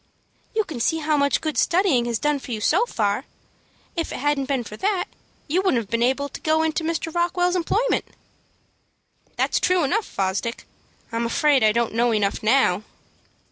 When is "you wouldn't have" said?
5.47-5.91